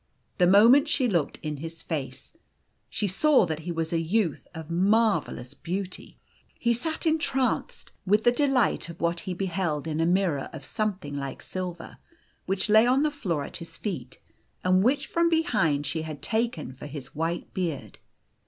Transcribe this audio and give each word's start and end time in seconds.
The 0.39 0.47
moment 0.47 0.87
she 0.87 1.07
looked 1.07 1.37
in 1.43 1.57
his 1.57 1.83
face, 1.83 2.33
she 2.89 3.07
saw 3.07 3.45
that 3.45 3.59
he 3.59 3.71
was 3.71 3.93
a 3.93 3.99
youth 4.01 4.47
of 4.51 4.71
marvellous 4.71 5.53
beauty. 5.53 6.17
He 6.57 6.73
sat 6.73 7.05
entranced 7.05 7.91
with 8.03 8.23
the 8.23 8.31
delight 8.31 8.89
of 8.89 8.99
what 8.99 9.19
he 9.29 9.35
beheld 9.35 9.85
in 9.85 10.01
a 10.01 10.07
mirror 10.07 10.49
of 10.53 10.65
something 10.65 11.15
like 11.15 11.43
silver, 11.43 11.99
which 12.47 12.67
lay 12.67 12.87
on 12.87 13.03
the 13.03 13.11
floor 13.11 13.43
at 13.43 13.57
his 13.57 13.77
feet, 13.77 14.19
and 14.63 14.83
which 14.83 15.05
from 15.05 15.29
behind 15.29 15.85
she 15.85 16.01
had 16.01 16.23
taken 16.23 16.73
for 16.73 16.87
his 16.87 17.13
white 17.13 17.53
beard. 17.53 17.99